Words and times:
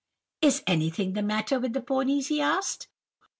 "'Is 0.41 0.63
anything 0.65 1.13
the 1.13 1.21
matter 1.21 1.59
with 1.59 1.73
the 1.73 1.79
ponies?' 1.81 2.29
he 2.29 2.41
asked. 2.41 2.87